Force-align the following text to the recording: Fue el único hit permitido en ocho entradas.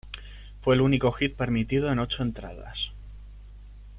Fue 0.63 0.73
el 0.73 0.81
único 0.81 1.11
hit 1.11 1.35
permitido 1.35 1.91
en 1.91 1.99
ocho 1.99 2.23
entradas. 2.23 2.91